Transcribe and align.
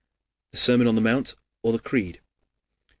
The 0.53 0.57
Sermon 0.57 0.87
on 0.87 0.95
the 0.95 1.01
Mount, 1.01 1.35
or 1.61 1.71
the 1.71 1.77
Creed. 1.77 2.21